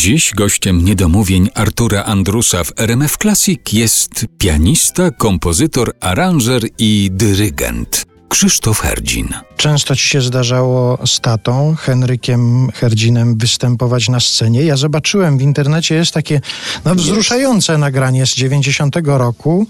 [0.00, 8.80] Dziś gościem niedomówień Artura Andrusa w RMF Classic jest pianista, kompozytor, aranżer i dyrygent Krzysztof
[8.80, 9.28] Herdzin.
[9.56, 14.62] Często ci się zdarzało z tatą, Henrykiem Herdzinem, występować na scenie.
[14.62, 16.40] Ja zobaczyłem w internecie, jest takie
[16.84, 19.66] no, wzruszające nagranie z 90 roku.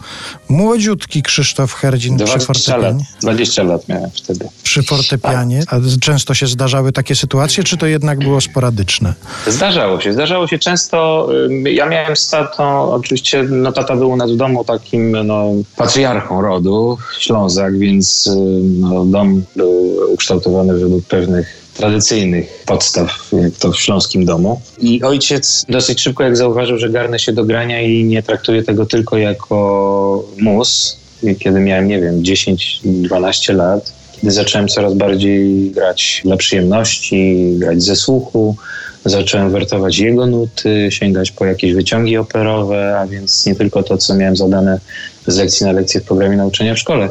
[0.49, 3.05] Młodziutki Krzysztof Herdzin przy 20 lat, fortepianie.
[3.23, 4.49] 20 lat miałem wtedy.
[4.63, 5.63] Przy fortepianie.
[5.69, 9.15] A często się zdarzały takie sytuacje, czy to jednak było sporadyczne?
[9.47, 11.29] Zdarzało się, zdarzało się często.
[11.65, 15.45] Ja miałem z tatą, oczywiście, no tata był u nas w domu takim no,
[15.77, 23.73] patriarchą rodu, Ślązak, więc ym, no, dom był ukształtowany według pewnych tradycyjnych podstaw, jak to
[23.73, 24.61] w śląskim domu.
[24.79, 28.87] I ojciec dosyć szybko, jak zauważył, że garnę się do grania i nie traktuje tego
[28.87, 30.97] tylko jako mus,
[31.39, 37.97] kiedy miałem, nie wiem, 10-12 lat, kiedy zacząłem coraz bardziej grać dla przyjemności, grać ze
[37.97, 38.57] słuchu,
[39.05, 44.14] zacząłem wertować jego nuty, sięgać po jakieś wyciągi operowe, a więc nie tylko to, co
[44.14, 44.81] miałem zadane
[45.27, 47.09] z lekcji na lekcję w programie nauczania w szkole.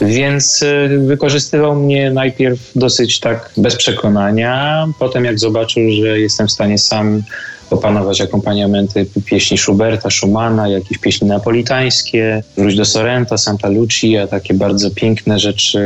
[0.00, 6.52] Więc y, wykorzystywał mnie najpierw dosyć tak bez przekonania, potem jak zobaczył, że jestem w
[6.52, 7.22] stanie sam
[7.70, 14.90] opanować akompaniamenty pieśni Schuberta, Schumana, jakieś pieśni napolitańskie, wróć do Sorrenta, Santa Lucia, takie bardzo
[14.90, 15.80] piękne rzeczy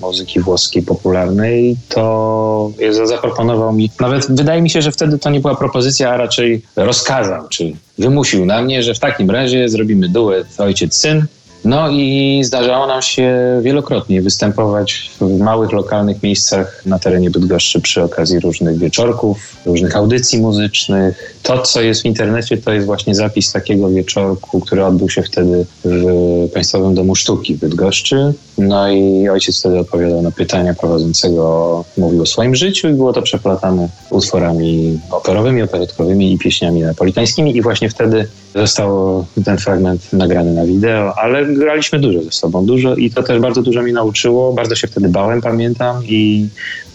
[0.00, 2.70] muzyki włoskiej popularnej, to
[3.04, 7.48] zaproponował mi, nawet wydaje mi się, że wtedy to nie była propozycja, a raczej rozkazał,
[7.48, 11.26] czy wymusił na mnie, że w takim razie zrobimy duet ojciec-syn,
[11.64, 18.02] no i zdarzało nam się wielokrotnie występować w małych, lokalnych miejscach na terenie Bydgoszczy przy
[18.02, 21.36] okazji różnych wieczorków, różnych audycji muzycznych.
[21.42, 25.66] To, co jest w internecie, to jest właśnie zapis takiego wieczorku, który odbył się wtedy
[25.84, 28.34] w Państwowym Domu Sztuki w Bydgoszczy.
[28.58, 33.22] No i ojciec wtedy odpowiadał na pytania prowadzącego, mówił o swoim życiu i było to
[33.22, 40.66] przeplatane utworami operowymi, operetkowymi i pieśniami napolitańskimi i właśnie wtedy został ten fragment nagrany na
[40.66, 44.52] wideo, ale graliśmy dużo ze sobą, dużo i to też bardzo dużo mi nauczyło.
[44.52, 46.48] Bardzo się wtedy bałem, pamiętam, i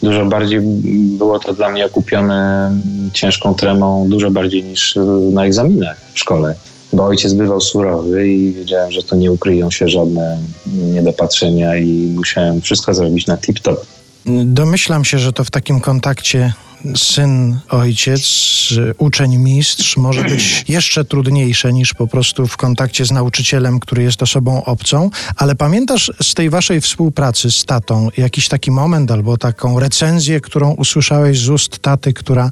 [0.03, 0.59] dużo bardziej
[1.18, 2.72] było to dla mnie okupione
[3.14, 4.98] ciężką tremą, dużo bardziej niż
[5.31, 6.56] na egzaminach w szkole.
[6.94, 12.62] Bo ojciec bywał surowy i wiedziałem, że to nie ukryją się żadne niedopatrzenia i musiałem
[12.62, 13.78] wszystko zrobić na tip-top.
[14.46, 16.54] Domyślam się, że to w takim kontakcie
[16.96, 18.24] syn, ojciec,
[18.98, 24.24] uczeń, mistrz może być jeszcze trudniejsze niż po prostu w kontakcie z nauczycielem, który jest
[24.24, 25.10] osobą obcą.
[25.36, 30.72] Ale pamiętasz z tej waszej współpracy z tatą jakiś taki moment albo taką recenzję, którą
[30.72, 32.50] usłyszałeś z ust taty, która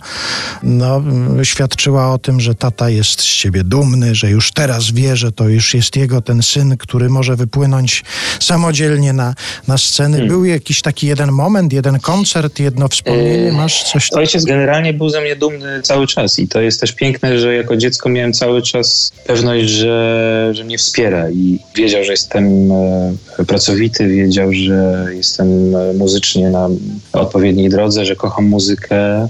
[0.64, 1.02] no,
[1.44, 5.50] świadczyła o tym, że tata jest z ciebie dumny, że już teraz wie, że to
[5.50, 8.04] już jest jego ten syn, który może wypłynąć
[8.40, 9.34] samodzielnie na,
[9.68, 10.28] na sceny.
[10.28, 13.52] Był jakiś taki jeden moment, jeden koncert, jedno wspomnienie?
[13.52, 17.40] Masz coś Ojciec generalnie był ze mnie dumny cały czas i to jest też piękne,
[17.40, 22.72] że jako dziecko miałem cały czas pewność, że, że mnie wspiera i wiedział, że jestem
[22.72, 26.70] e, pracowity, wiedział, że jestem e, muzycznie na
[27.14, 29.28] odpowiedniej drodze, że kocham muzykę,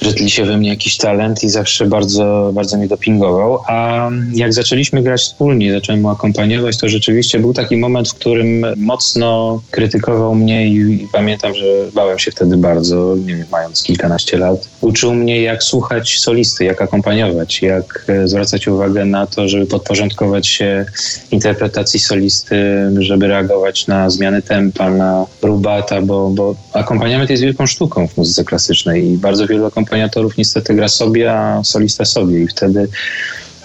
[0.00, 3.58] że tli się we mnie jakiś talent i zawsze bardzo, bardzo mnie dopingował.
[3.68, 8.66] A jak zaczęliśmy grać wspólnie, zacząłem mu akompaniować, to rzeczywiście był taki moment, w którym
[8.76, 14.38] mocno krytykował mnie i, i pamiętam, że bałem się wtedy bardzo, nie wiem, mając kilkanaście
[14.38, 14.68] lat.
[14.80, 20.46] Uczył mnie, jak słuchać solisty, jak akompaniować, jak e, zwracać uwagę na to, żeby podporządkować
[20.46, 20.86] się
[21.30, 22.56] interpretacji solisty,
[22.98, 28.44] żeby reagować na zmiany tempa, na rubata, bo, bo akompaniament jest wielką sztuką w muzyce
[28.44, 32.88] klasycznej i bardzo wielu akompaniatorów niestety gra sobie, a solista sobie i wtedy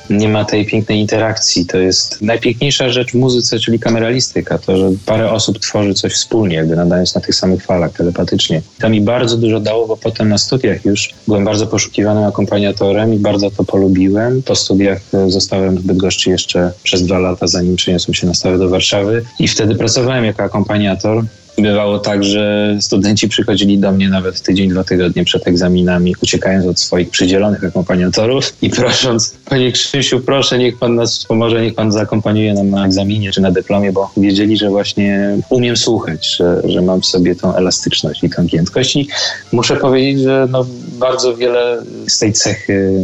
[0.10, 1.66] nie ma tej pięknej interakcji.
[1.66, 4.58] To jest najpiękniejsza rzecz w muzyce, czyli kameralistyka.
[4.58, 8.62] To, że parę osób tworzy coś wspólnie, jakby nadając na tych samych falach telepatycznie.
[8.80, 13.18] To mi bardzo dużo dało, bo potem na studiach już byłem bardzo poszukiwanym akompaniatorem i
[13.18, 14.44] bardzo to polubiłem.
[14.44, 18.70] Po studiach zostałem w Bydgoszczy jeszcze przez dwa lata, zanim przeniosłem się na stałe do
[18.70, 21.24] Warszawy i wtedy pracowałem jako akompaniator.
[21.58, 26.80] Bywało tak, że studenci przychodzili do mnie nawet tydzień, dwa tygodnie przed egzaminami, uciekając od
[26.80, 32.54] swoich przydzielonych akompaniatorów i prosząc, panie Krzysiu, proszę, niech pan nas wspomoże, niech pan zakompaniuje
[32.54, 37.02] nam na egzaminie czy na dyplomie, bo wiedzieli, że właśnie umiem słuchać, że, że mam
[37.02, 38.96] w sobie tą elastyczność i tą giętkość.
[38.96, 39.08] I
[39.52, 40.66] muszę powiedzieć, że no,
[41.00, 43.04] bardzo wiele z tej cechy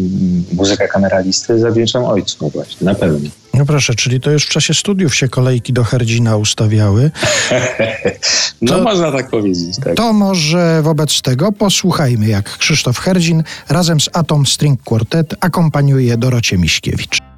[0.54, 3.30] muzyka kameralisty zawdzięczam ojcu właśnie, na pewno.
[3.62, 7.12] No proszę, czyli to już w czasie studiów się kolejki do Herdzina ustawiały.
[8.62, 9.76] no to, można tak powiedzieć.
[9.84, 9.96] Tak.
[9.96, 16.58] To może wobec tego posłuchajmy, jak Krzysztof Herdzin razem z Atom String Quartet akompaniuje Dorocie
[16.58, 17.31] Miśkiewicz.